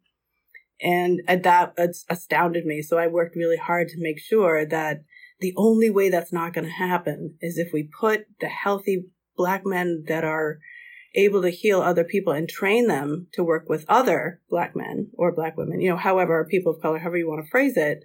[0.81, 1.73] And that
[2.09, 2.81] astounded me.
[2.81, 5.03] So I worked really hard to make sure that
[5.39, 9.05] the only way that's not going to happen is if we put the healthy
[9.37, 10.59] black men that are
[11.13, 15.33] able to heal other people and train them to work with other black men or
[15.33, 18.03] black women, you know, however, people of color, however you want to phrase it,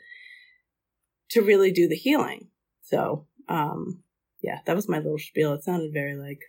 [1.30, 2.48] to really do the healing.
[2.82, 4.02] So, um,
[4.42, 5.54] yeah, that was my little spiel.
[5.54, 6.40] It sounded very like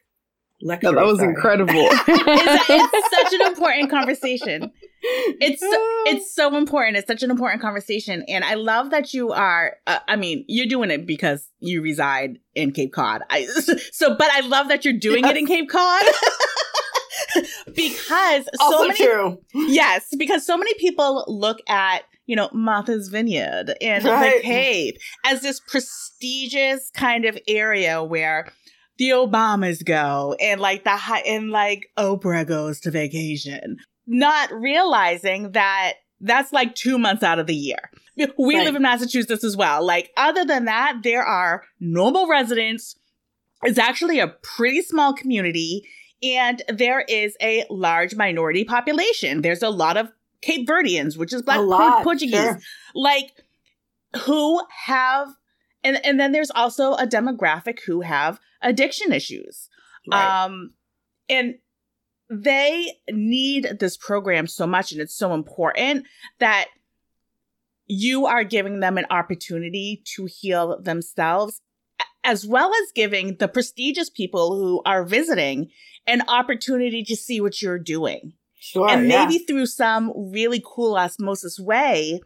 [0.62, 0.92] lecture.
[0.92, 1.30] No, that was sorry.
[1.30, 1.74] incredible.
[1.76, 4.72] it's, it's, such an important conversation.
[5.04, 5.70] It's so,
[6.12, 6.98] it's so important.
[6.98, 9.78] It's such an important conversation, and I love that you are.
[9.88, 13.24] Uh, I mean, you're doing it because you reside in Cape Cod.
[13.30, 13.46] I,
[13.92, 15.32] so, but I love that you're doing yes.
[15.32, 16.04] it in Cape Cod.
[17.76, 19.40] because also so many true.
[19.54, 24.38] yes because so many people look at you know, Martha's Vineyard and right.
[24.38, 28.50] the Cape as this prestigious kind of area where
[28.98, 33.76] the Obamas go and like the high and like Oprah goes to vacation,
[34.08, 37.92] not realizing that that's like two months out of the year.
[38.38, 38.64] We right.
[38.64, 39.86] live in Massachusetts as well.
[39.86, 42.96] Like, other than that, there are normal residents.
[43.64, 45.86] It's actually a pretty small community,
[46.24, 49.42] and there is a large minority population.
[49.42, 52.60] There's a lot of Cape Verdeans, which is Black lot, Portuguese, sure.
[52.96, 53.32] like
[54.24, 55.30] who have,
[55.84, 59.70] and and then there's also a demographic who have addiction issues,
[60.12, 60.46] right.
[60.46, 60.74] um,
[61.30, 61.56] and
[62.30, 66.06] they need this program so much, and it's so important
[66.40, 66.68] that
[67.88, 71.62] you are giving them an opportunity to heal themselves
[72.24, 75.70] as well as giving the prestigious people who are visiting
[76.06, 78.34] an opportunity to see what you're doing.
[78.64, 78.88] Sure.
[78.88, 79.40] And maybe yeah.
[79.48, 82.22] through some really cool osmosis way,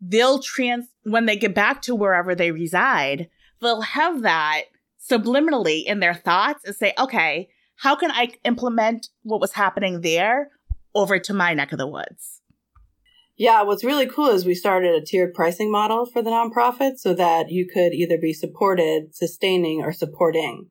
[0.00, 3.28] they'll trans, when they get back to wherever they reside,
[3.60, 4.62] they'll have that
[4.98, 10.48] subliminally in their thoughts and say, okay, how can I implement what was happening there
[10.94, 12.40] over to my neck of the woods?
[13.36, 17.12] Yeah, what's really cool is we started a tiered pricing model for the nonprofit so
[17.12, 20.70] that you could either be supported, sustaining, or supporting.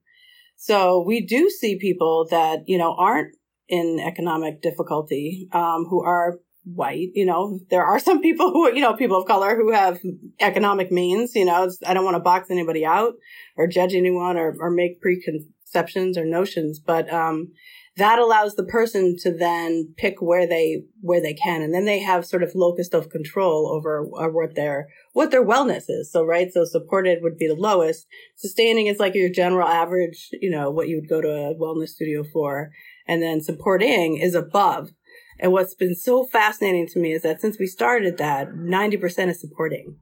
[0.55, 3.36] So we do see people that, you know, aren't
[3.69, 7.09] in economic difficulty um, who are white.
[7.13, 9.99] You know, there are some people who, you know, people of color who have
[10.39, 11.35] economic means.
[11.35, 13.13] You know, I don't want to box anybody out
[13.55, 17.51] or judge anyone or, or make preconceptions or notions, but um,
[17.97, 21.99] that allows the person to then pick where they where they can, and then they
[21.99, 26.11] have sort of locus of control over, over what their what their wellness is.
[26.11, 28.05] So right, so supported would be the lowest.
[28.35, 30.29] Sustaining is like your general average.
[30.33, 32.69] You know, what you would go to a wellness studio for
[33.07, 34.91] and then supporting is above.
[35.39, 39.39] And what's been so fascinating to me is that since we started that, 90% is
[39.39, 39.97] supporting,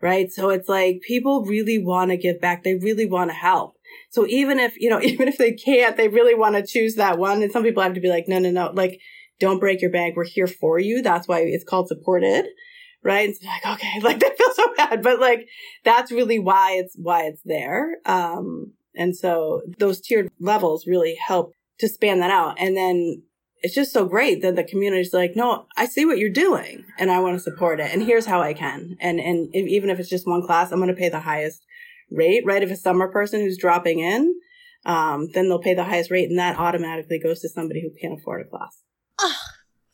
[0.00, 0.30] right?
[0.30, 2.64] So it's like people really want to give back.
[2.64, 3.74] They really want to help.
[4.10, 7.18] So even if, you know, even if they can't, they really want to choose that
[7.18, 7.42] one.
[7.42, 8.98] And some people have to be like, no, no, no, like,
[9.38, 10.16] don't break your bank.
[10.16, 11.02] We're here for you.
[11.02, 12.46] That's why it's called supported.
[13.02, 13.28] Right.
[13.28, 15.46] And so like, okay, like that feels so bad, but like,
[15.84, 17.98] that's really why it's, why it's there.
[18.06, 22.56] Um, and so those tiered levels really help to span that out.
[22.58, 23.22] And then
[23.62, 27.10] it's just so great that the community's like, no, I see what you're doing and
[27.10, 27.92] I want to support it.
[27.92, 28.96] And here's how I can.
[29.00, 31.64] And, and if, even if it's just one class, I'm going to pay the highest
[32.10, 32.62] rate, right?
[32.62, 34.34] If a summer person who's dropping in,
[34.84, 38.20] um, then they'll pay the highest rate and that automatically goes to somebody who can't
[38.20, 38.82] afford a class.
[39.20, 39.36] Oh,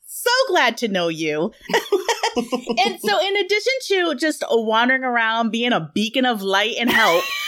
[0.05, 1.53] so glad to know you.
[2.37, 7.25] and so in addition to just wandering around being a beacon of light and help,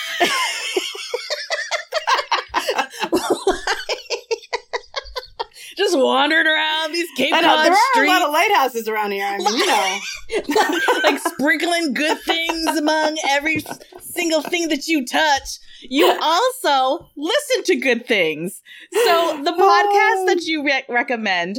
[5.94, 7.98] just wandering around these Cape Cod know, there streets.
[7.98, 9.26] are a lot of lighthouses around here.
[9.26, 13.64] I mean, you know, like sprinkling good things among every
[14.00, 15.58] single thing that you touch.
[15.82, 18.62] You also listen to good things.
[18.92, 20.24] So the oh.
[20.26, 21.58] podcast that you re- recommend,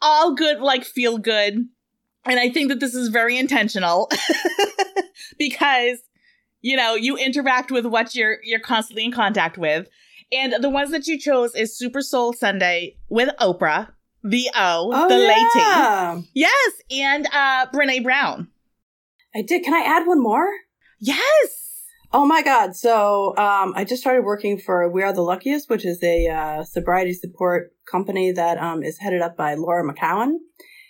[0.00, 1.66] all good, like feel good.
[2.24, 4.10] And I think that this is very intentional
[5.38, 5.98] because
[6.60, 9.86] You know, you interact with what you're you're constantly in contact with.
[10.30, 15.08] And the ones that you chose is Super Soul Sunday with Oprah, the O, Oh,
[15.08, 16.14] the yeah.
[16.14, 16.28] lady.
[16.34, 18.48] Yes, and uh Brene Brown.
[19.34, 19.62] I did.
[19.64, 20.48] Can I add one more?
[21.00, 21.64] Yes.
[22.12, 22.74] Oh my God.
[22.74, 26.64] So, um, I just started working for We Are the Luckiest, which is a, uh,
[26.64, 30.36] sobriety support company that, um, is headed up by Laura McKowen.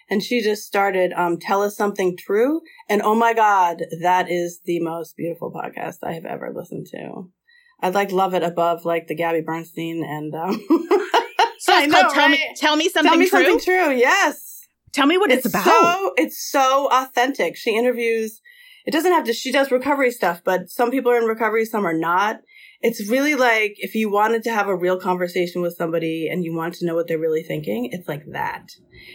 [0.08, 2.60] And she just started, um, Tell Us Something True.
[2.88, 7.30] And oh my God, that is the most beautiful podcast I have ever listened to.
[7.80, 10.60] I'd like love it above like the Gabby Bernstein and, um,
[11.58, 13.44] So I it's know, called tell me tell me something Tell me true.
[13.44, 13.94] something true.
[13.94, 14.60] Yes.
[14.92, 15.64] Tell me what it's, about.
[15.64, 17.56] So it's so authentic.
[17.56, 18.40] She interviews.
[18.86, 19.32] It doesn't have to.
[19.32, 22.40] She does recovery stuff, but some people are in recovery, some are not.
[22.80, 26.54] It's really like if you wanted to have a real conversation with somebody and you
[26.54, 28.70] want to know what they're really thinking, it's like that.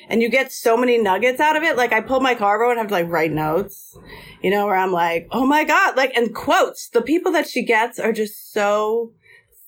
[0.10, 1.78] And you get so many nuggets out of it.
[1.78, 3.98] Like I pull my Carvo and have to like write notes,
[4.42, 6.90] you know, where I'm like, oh my God, like, and quotes.
[6.90, 9.14] The people that she gets are just so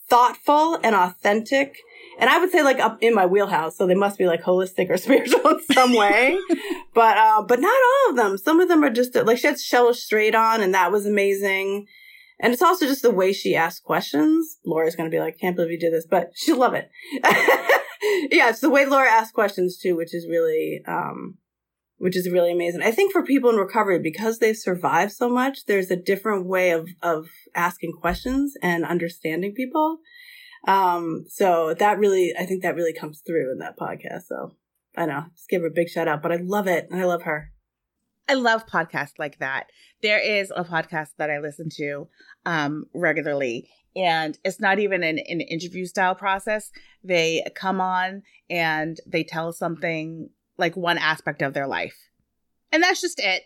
[0.09, 1.77] thoughtful and authentic.
[2.19, 3.77] And I would say like up in my wheelhouse.
[3.77, 6.37] So they must be like holistic or spiritual in some way.
[6.93, 8.37] but, uh, but not all of them.
[8.37, 11.87] Some of them are just like she had Cheryl Strayed on and that was amazing.
[12.39, 14.57] And it's also just the way she asks questions.
[14.65, 16.89] Laura's going to be like, can't believe you did this, but she'll love it.
[18.31, 18.49] yeah.
[18.49, 21.37] It's the way Laura asks questions too, which is really, um,
[21.97, 22.81] which is really amazing.
[22.81, 26.71] I think for people in recovery, because they've survived so much, there's a different way
[26.71, 29.99] of, of asking questions and understanding people.
[30.67, 34.23] Um, so that really, I think that really comes through in that podcast.
[34.27, 34.55] So
[34.97, 37.05] I know, just give her a big shout out, but I love it and I
[37.05, 37.51] love her.
[38.27, 39.67] I love podcasts like that.
[40.01, 42.07] There is a podcast that I listen to
[42.45, 46.71] um, regularly, and it's not even an, an interview style process.
[47.03, 51.95] They come on and they tell something like one aspect of their life,
[52.71, 53.43] and that's just it.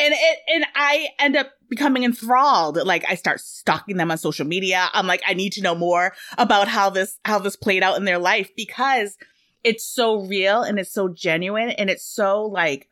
[0.00, 2.76] And it and I end up becoming enthralled.
[2.76, 4.88] Like I start stalking them on social media.
[4.92, 8.04] I'm like, I need to know more about how this how this played out in
[8.04, 9.16] their life because
[9.64, 12.88] it's so real and it's so genuine and it's so like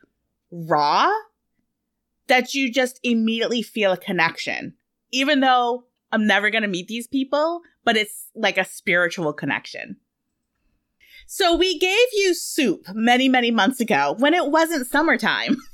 [0.51, 1.09] raw
[2.27, 4.73] that you just immediately feel a connection.
[5.11, 9.97] Even though I'm never going to meet these people, but it's like a spiritual connection.
[11.27, 15.57] So we gave you soup many, many months ago when it wasn't summertime.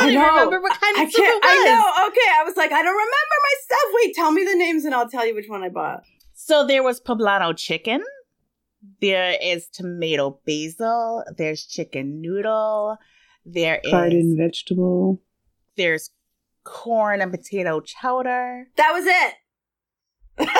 [0.00, 1.42] I don't I even remember what kind I of soup it was.
[1.44, 2.06] I know.
[2.08, 2.30] Okay.
[2.38, 3.90] I was like, I don't remember my stuff.
[3.94, 6.02] Wait, tell me the names and I'll tell you which one I bought.
[6.34, 8.02] So there was poblano chicken.
[9.00, 11.24] There is tomato basil.
[11.36, 12.98] There's chicken noodle.
[13.44, 15.20] There is Garden vegetable.
[15.76, 16.10] there's
[16.64, 18.68] corn and potato chowder.
[18.76, 20.48] That was it.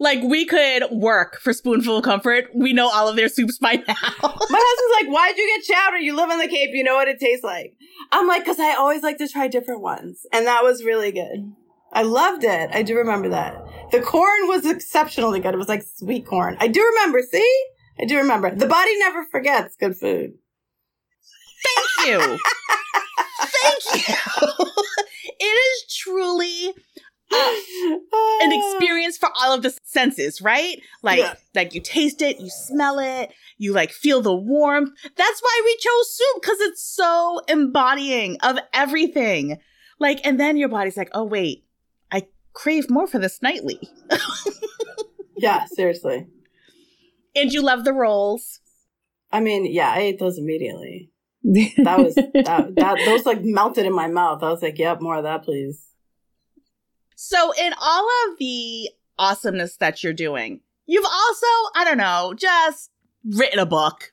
[0.00, 2.50] Like we could work for Spoonful of Comfort.
[2.54, 3.82] We know all of their soups by now.
[3.88, 5.96] My husband's like, why'd you get chowder?
[5.98, 6.70] You live on the Cape.
[6.72, 7.74] You know what it tastes like.
[8.12, 10.24] I'm like, cause I always like to try different ones.
[10.32, 11.52] And that was really good.
[11.92, 12.70] I loved it.
[12.72, 13.56] I do remember that.
[13.90, 15.54] The corn was exceptionally good.
[15.54, 16.56] It was like sweet corn.
[16.60, 17.20] I do remember.
[17.28, 17.64] See?
[18.00, 18.54] I do remember.
[18.54, 20.34] The body never forgets good food.
[21.64, 22.18] Thank you.
[23.40, 24.14] Thank you.
[25.40, 26.72] it is truly
[27.32, 27.54] uh,
[28.42, 30.80] an experience for all of the senses, right?
[31.02, 31.34] Like, Yeah.
[31.54, 34.90] like you taste it, you smell it, you like feel the warmth.
[35.16, 39.58] That's why we chose soup because it's so embodying of everything.
[39.98, 41.64] Like, and then your body's like, oh wait,
[42.12, 43.80] I crave more for this nightly.
[45.40, 46.26] Yeah, seriously.
[47.34, 48.60] And you love the rolls.
[49.30, 51.10] I mean, yeah, I ate those immediately.
[51.44, 54.42] That was that, that those like melted in my mouth.
[54.42, 55.84] I was like, yep, more of that, please.
[57.16, 62.90] So, in all of the awesomeness that you're doing, you've also, I don't know, just
[63.24, 64.12] written a book.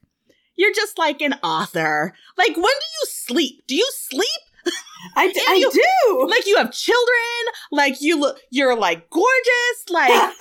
[0.56, 2.14] You're just like an author.
[2.38, 3.64] Like, when do you sleep?
[3.68, 4.74] Do you sleep?
[5.16, 6.28] I, d- And I do.
[6.30, 7.54] Like, you have children?
[7.72, 9.90] Like, you look, you're like gorgeous?
[9.90, 10.34] Like,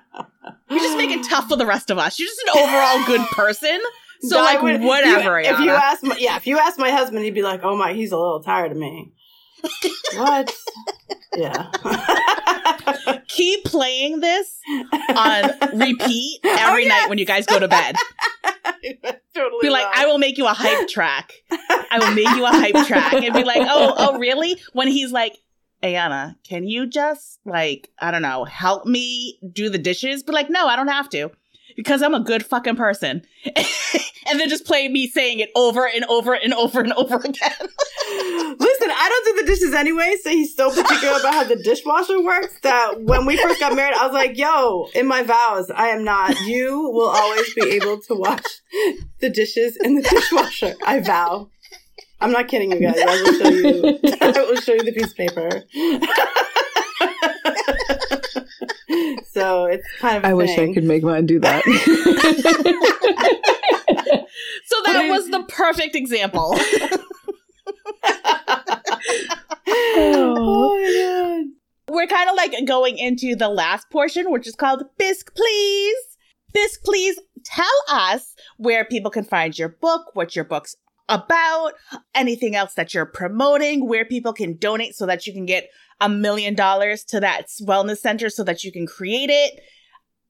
[0.70, 2.18] you just make it tough for the rest of us.
[2.18, 3.80] You're just an overall good person.
[4.22, 7.24] So, like, would- whatever, you- if you ask, my, yeah, if you ask my husband,
[7.24, 9.12] he'd be like, "Oh my, he's a little tired of me."
[10.14, 10.54] what?
[11.36, 11.70] Yeah.
[13.28, 14.58] Keep playing this
[15.14, 17.96] on repeat oh, every Oh, night when you guys go to bed.
[19.34, 19.58] totally.
[19.62, 19.86] be like.
[19.94, 21.32] I will make you a hype track.
[21.50, 23.12] I will make you a hype track.
[23.14, 24.60] And be like, oh, oh, really?
[24.72, 25.36] When he's like,
[25.86, 30.22] Ayana, can you just like, I don't know, help me do the dishes?
[30.22, 31.30] But like, no, I don't have to.
[31.76, 33.22] Because I'm a good fucking person.
[34.26, 37.52] and then just play me saying it over and over and over and over again.
[38.08, 42.22] Listen, I don't do the dishes anyway, so he's so particular about how the dishwasher
[42.22, 45.88] works that when we first got married, I was like, yo, in my vows, I
[45.88, 46.40] am not.
[46.40, 48.42] You will always be able to wash
[49.20, 50.74] the dishes in the dishwasher.
[50.84, 51.50] I vow.
[52.20, 52.96] I'm not kidding you guys.
[52.98, 54.00] I will show you.
[54.20, 55.62] I will show you the piece of paper.
[59.32, 60.24] so it's kind of.
[60.24, 61.64] I wish I could make mine do that.
[64.64, 66.56] so that was the perfect example.
[69.68, 71.44] oh my god.
[71.94, 75.96] We're kind of like going into the last portion, which is called Bisque Please.
[76.52, 80.76] Bisque Please tell us where people can find your book, what your book's
[81.08, 81.72] about,
[82.14, 85.68] anything else that you're promoting, where people can donate so that you can get
[86.00, 89.60] a million dollars to that wellness center so that you can create it.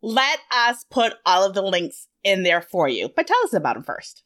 [0.02, 3.08] Let us put all of the links in there for you.
[3.14, 4.22] But tell us about them first.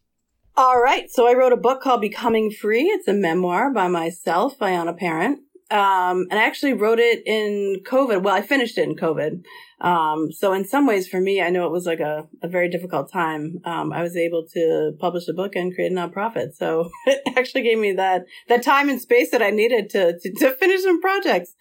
[0.56, 1.10] All right.
[1.10, 2.82] So I wrote a book called Becoming Free.
[2.82, 5.40] It's a memoir by myself, Ayana Parent.
[5.70, 8.22] Um, and I actually wrote it in COVID.
[8.22, 9.44] Well, I finished it in COVID.
[9.80, 12.68] Um, so in some ways for me, I know it was like a, a very
[12.68, 13.60] difficult time.
[13.64, 16.54] Um, I was able to publish a book and create a nonprofit.
[16.54, 20.32] So it actually gave me that, that time and space that I needed to, to,
[20.40, 21.54] to finish some projects.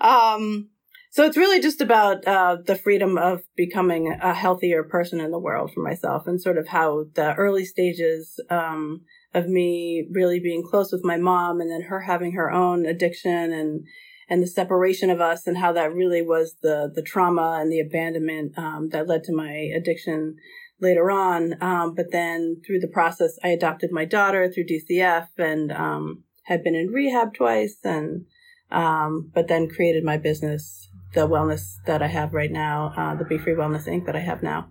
[0.00, 0.68] Um,
[1.10, 5.38] so it's really just about uh, the freedom of becoming a healthier person in the
[5.38, 9.02] world for myself and sort of how the early stages um,
[9.34, 13.52] of me really being close with my mom and then her having her own addiction
[13.52, 13.84] and
[14.30, 17.80] and the separation of us and how that really was the the trauma and the
[17.80, 20.36] abandonment um, that led to my addiction
[20.80, 21.54] later on.
[21.62, 26.62] Um, but then through the process, I adopted my daughter through DCF and um, had
[26.62, 28.26] been in rehab twice and
[28.70, 33.24] um, but then created my business, the wellness that I have right now, uh, the
[33.24, 34.04] Be Free Wellness Inc.
[34.04, 34.68] that I have now.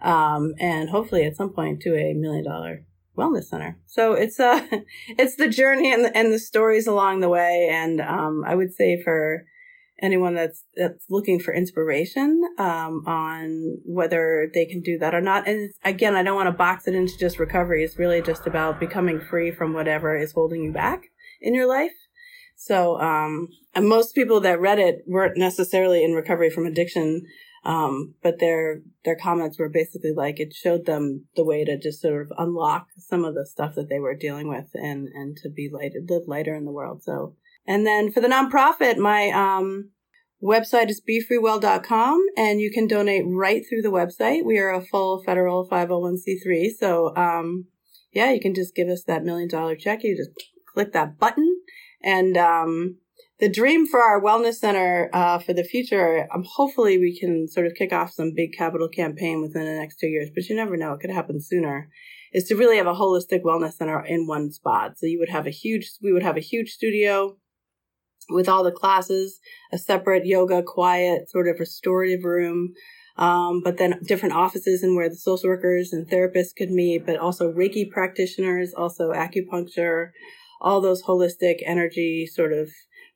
[0.00, 2.84] Um, and hopefully at some point to a million dollar
[3.20, 3.78] wellness center.
[3.86, 4.66] So it's uh
[5.08, 7.68] it's the journey and the, and the stories along the way.
[7.70, 9.44] And um, I would say for
[10.02, 15.46] anyone that's that's looking for inspiration um, on whether they can do that or not.
[15.46, 17.84] And again, I don't want to box it into just recovery.
[17.84, 21.04] It's really just about becoming free from whatever is holding you back
[21.40, 21.92] in your life.
[22.56, 27.24] So, um, and most people that read it weren't necessarily in recovery from addiction
[27.64, 32.00] um, but their their comments were basically like it showed them the way to just
[32.00, 35.50] sort of unlock some of the stuff that they were dealing with and and to
[35.50, 37.02] be light live lighter in the world.
[37.02, 37.36] So
[37.66, 39.90] and then for the nonprofit, my um,
[40.42, 44.44] website is befreewell.com and you can donate right through the website.
[44.44, 46.70] We are a full federal 501c3.
[46.78, 47.66] So um,
[48.12, 50.02] yeah, you can just give us that million dollar check.
[50.02, 50.30] You just
[50.72, 51.60] click that button
[52.02, 52.96] and um,
[53.40, 57.66] the dream for our wellness center uh, for the future, um, hopefully we can sort
[57.66, 60.76] of kick off some big capital campaign within the next two years, but you never
[60.76, 60.92] know.
[60.92, 61.88] It could happen sooner.
[62.32, 64.92] Is to really have a holistic wellness center in one spot.
[64.98, 67.36] So you would have a huge, we would have a huge studio
[68.28, 69.40] with all the classes,
[69.72, 72.74] a separate yoga, quiet, sort of restorative room,
[73.16, 77.16] um, but then different offices and where the social workers and therapists could meet, but
[77.16, 80.10] also Reiki practitioners, also acupuncture,
[80.60, 82.68] all those holistic energy sort of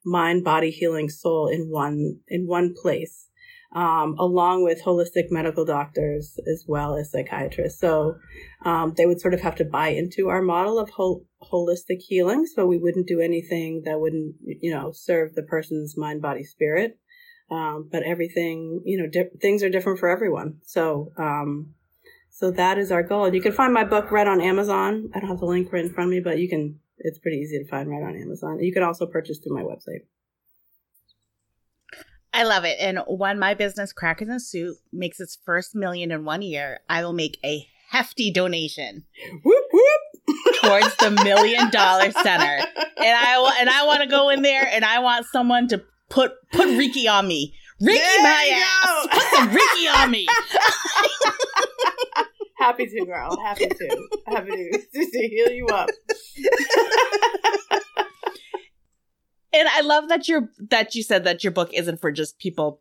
[0.05, 3.29] mind, body, healing, soul in one in one place,
[3.75, 7.81] um, along with holistic medical doctors as well as psychiatrists.
[7.81, 8.17] So
[8.65, 12.47] um, they would sort of have to buy into our model of hol- holistic healing.
[12.47, 16.99] So we wouldn't do anything that wouldn't you know serve the person's mind, body, spirit.
[17.51, 20.59] Um, but everything you know di- things are different for everyone.
[20.65, 21.75] So um,
[22.31, 23.33] so that is our goal.
[23.33, 25.09] You can find my book right on Amazon.
[25.15, 27.39] I don't have the link right in front of me, but you can it's pretty
[27.39, 28.61] easy to find right on Amazon.
[28.61, 30.07] You can also purchase through my website.
[32.33, 32.77] I love it.
[32.81, 37.05] And when my business, Crackers and Soup, makes its first million in one year, I
[37.05, 39.05] will make a hefty donation
[39.45, 40.01] whoop, whoop.
[40.63, 42.59] towards the million dollar center.
[42.59, 46.33] And I and I want to go in there and I want someone to put
[46.53, 47.55] put Reiki on me.
[47.81, 49.07] Reiki my ass.
[49.13, 50.27] Put some Reiki on me.
[52.57, 53.37] Happy to, girl.
[53.43, 54.09] Happy to.
[54.27, 54.79] Happy to,
[55.13, 55.89] to heal you up.
[59.53, 62.81] and I love that you're that you said that your book isn't for just people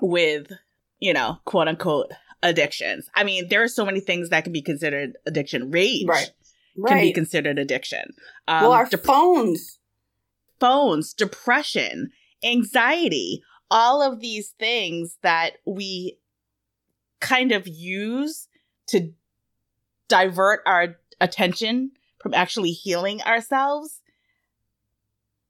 [0.00, 0.50] with,
[0.98, 3.08] you know, quote unquote addictions.
[3.14, 5.70] I mean, there are so many things that can be considered addiction.
[5.70, 6.30] Rage right.
[6.76, 6.88] Right.
[6.90, 8.14] can be considered addiction.
[8.48, 9.78] Um, well, our dep- phones,
[10.58, 12.10] phones, depression,
[12.42, 16.18] anxiety, all of these things that we
[17.20, 18.48] kind of use
[18.88, 19.12] to
[20.08, 24.00] divert our attention from actually healing ourselves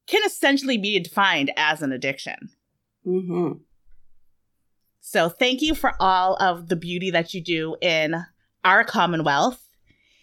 [0.07, 2.51] can essentially be defined as an addiction.
[3.07, 3.59] Mm-hmm.
[5.01, 8.15] So, thank you for all of the beauty that you do in
[8.65, 9.63] our Commonwealth.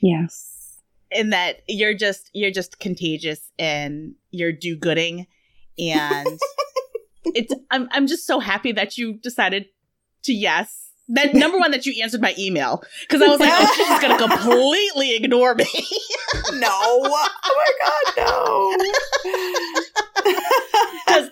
[0.02, 0.80] Yes.
[1.12, 5.28] In that you're just you're just contagious and you're do-gooding,
[5.78, 6.40] and
[7.26, 9.66] it's I'm I'm just so happy that you decided
[10.24, 13.74] to yes That number one that you answered my email because I was like, oh,
[13.76, 15.66] she's gonna completely ignore me.
[16.54, 16.70] no.
[16.72, 18.78] Oh my god, no.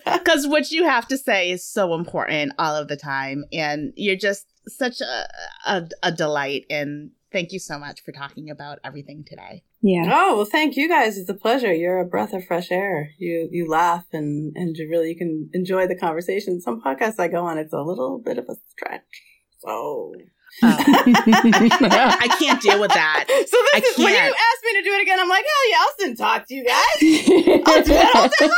[0.04, 4.16] Because what you have to say is so important all of the time, and you're
[4.16, 5.28] just such a,
[5.66, 6.64] a, a delight.
[6.68, 9.62] And thank you so much for talking about everything today.
[9.80, 10.04] Yeah.
[10.06, 11.16] Oh well, thank you guys.
[11.16, 11.72] It's a pleasure.
[11.72, 13.10] You're a breath of fresh air.
[13.18, 16.60] You you laugh and and you really you can enjoy the conversation.
[16.60, 19.22] Some podcasts I go on, it's a little bit of a stretch.
[19.60, 19.68] So.
[19.70, 20.14] Oh.
[20.16, 20.24] oh.
[20.62, 23.26] I can't deal with that.
[23.48, 24.34] So this I is when you can't.
[24.34, 25.20] ask me to do it again.
[25.20, 26.98] I'm like, hell yeah, I'll still talk to you guys.
[27.66, 28.48] I'll do that all day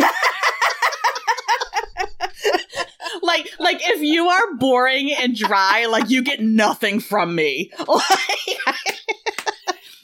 [0.00, 0.10] long.
[3.22, 7.70] like like if you are boring and dry, like you get nothing from me.
[7.86, 8.97] Like,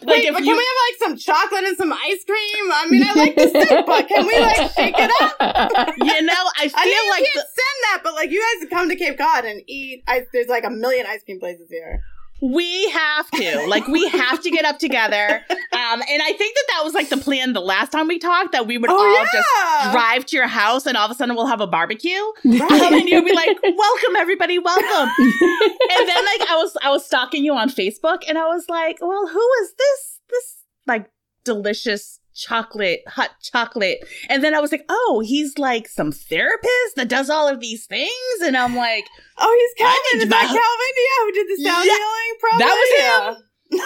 [0.06, 2.72] Wait, if but you- can we have like some chocolate and some ice cream?
[2.72, 5.36] I mean, I like the soup, but can we like shake it up?
[5.98, 8.40] you know, I feel I mean, you like can't the- send that, but like you
[8.60, 10.02] guys come to Cape Cod and eat.
[10.08, 12.02] Ice, there's like a million ice cream places here.
[12.42, 15.42] We have to like we have to get up together.
[15.74, 18.52] Um, and I think that that was like the plan the last time we talked
[18.52, 19.26] that we would Oh, all yeah.
[19.32, 22.12] just drive to your house and all of a sudden we'll have a barbecue.
[22.44, 22.60] Right.
[22.62, 27.04] Um, and you'll be like, "Welcome, everybody, welcome." and then like I was I was
[27.04, 30.54] stalking you on Facebook and I was like, well, who is this this
[30.86, 31.10] like
[31.44, 33.98] delicious chocolate hot chocolate?
[34.28, 37.86] And then I was like, oh, he's like some therapist that does all of these
[37.86, 38.10] things,
[38.42, 39.06] and I'm like,
[39.36, 40.22] Oh, he's Calvin.
[40.22, 40.58] Is that Calvin?
[40.96, 42.34] Yeah, who did the sound Yeah, healing?
[42.40, 42.64] Probably.
[42.64, 43.43] that was him.
[43.70, 43.80] Yeah.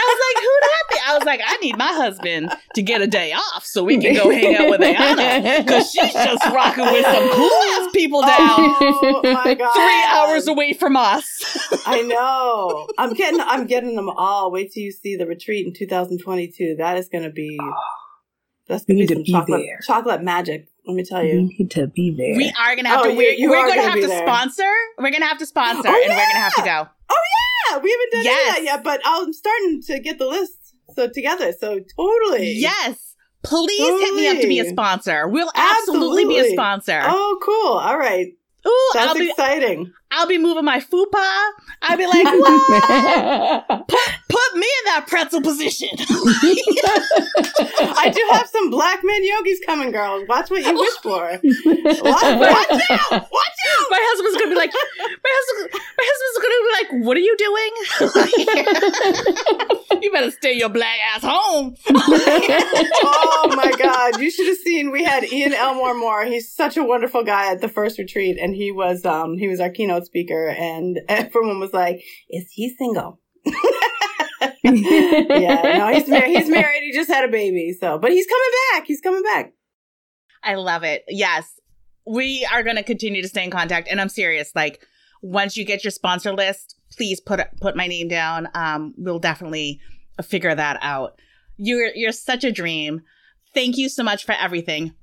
[0.00, 0.96] I was like, who that be?
[1.06, 4.14] I was like, I need my husband to get a day off so we can
[4.14, 8.20] go hang out with Ayana because she's just rocking with some cool ass oh people
[8.22, 8.30] down.
[8.38, 9.74] Oh my god!
[9.74, 11.26] Three hours away from us.
[11.86, 12.86] I know.
[12.96, 13.40] I'm getting.
[13.40, 14.50] I'm getting them all.
[14.52, 16.76] Wait till you see the retreat in 2022.
[16.78, 17.58] That is going to be.
[18.68, 19.62] That's going to to be be some chocolate.
[19.66, 19.80] there.
[19.84, 20.68] Chocolate magic.
[20.88, 21.42] Let me tell You you.
[21.58, 22.34] need to be there.
[22.34, 23.14] We are gonna have Oh, to.
[23.14, 24.26] We're, you we're are gonna, gonna have to there.
[24.26, 24.72] sponsor.
[24.98, 26.88] We're gonna have to sponsor, Oh, and we're gonna have to go.
[27.10, 27.16] Oh
[27.70, 28.56] Yeah, we haven't done any of Yes.
[28.56, 30.54] that yet, but I'm starting to get the list
[30.96, 31.52] so together.
[31.52, 32.52] So totally.
[32.54, 35.28] Yes, please hit me up to be a sponsor.
[35.28, 37.00] We'll absolutely, be a sponsor.
[37.04, 37.78] Oh, cool.
[37.78, 38.28] All right.
[38.68, 39.92] Ooh, That's I'll be exciting.
[40.10, 41.50] I'll be moving my fupa.
[41.82, 42.24] I'll be like,
[43.68, 43.68] what?
[43.68, 45.90] Put me in that pretzel position.
[45.98, 46.02] I
[48.14, 50.26] do have some black men yogis coming, girls.
[50.28, 51.20] Watch what you wish for.
[51.20, 53.10] Watch, watch out!
[53.10, 53.28] Watch out!
[53.90, 57.36] my husband's gonna be like, my husband, my husband's gonna be like, what are you
[57.36, 57.72] doing?
[60.02, 61.76] you better stay your black ass home.
[61.88, 66.24] Oh my god, you should have seen we had Ian Elmore Moore.
[66.24, 69.60] He's such a wonderful guy at the first retreat and he was um he was
[69.60, 73.20] our keynote speaker and everyone was like, "Is he single?"
[74.64, 76.36] yeah, no, he's married.
[76.36, 76.82] He's married.
[76.82, 77.76] He just had a baby.
[77.78, 78.86] So, but he's coming back.
[78.86, 79.52] He's coming back.
[80.42, 81.04] I love it.
[81.08, 81.60] Yes.
[82.06, 84.80] We are going to continue to stay in contact and I'm serious like
[85.20, 88.48] once you get your sponsor list, please put put my name down.
[88.54, 89.80] Um we'll definitely
[90.22, 91.20] figure that out.
[91.56, 93.02] You're you're such a dream.
[93.54, 94.94] Thank you so much for everything.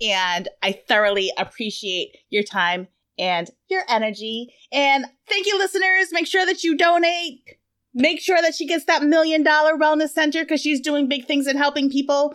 [0.00, 2.88] And I thoroughly appreciate your time
[3.18, 4.52] and your energy.
[4.72, 6.08] And thank you listeners.
[6.10, 7.40] Make sure that you donate.
[7.94, 11.46] Make sure that she gets that million dollar wellness center because she's doing big things
[11.46, 12.34] and helping people.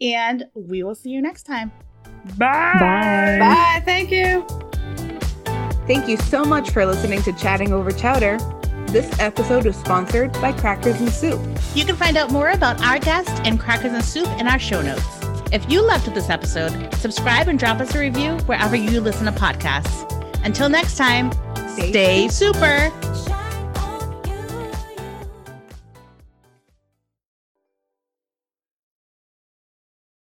[0.00, 1.72] And we will see you next time.
[2.38, 2.76] Bye.
[2.78, 3.38] Bye.
[3.40, 3.82] Bye.
[3.84, 4.46] Thank you.
[5.90, 8.38] Thank you so much for listening to Chatting Over Chowder.
[8.92, 11.40] This episode was sponsored by Crackers and Soup.
[11.74, 14.82] You can find out more about our guest and Crackers and Soup in our show
[14.82, 15.04] notes.
[15.50, 19.32] If you loved this episode, subscribe and drop us a review wherever you listen to
[19.32, 20.06] podcasts.
[20.44, 21.32] Until next time,
[21.72, 22.92] Stay stay super.